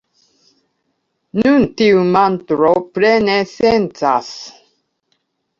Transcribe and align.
Nun, 1.41 1.67
tiu 1.81 2.01
mantro 2.15 2.71
plene 2.97 3.37
sencas. 3.53 4.33